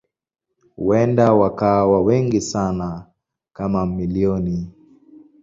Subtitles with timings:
[0.75, 3.05] Huenda wakawa wengi sana
[3.53, 4.71] kama milioni.